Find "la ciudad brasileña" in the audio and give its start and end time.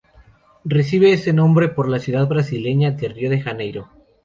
1.87-2.89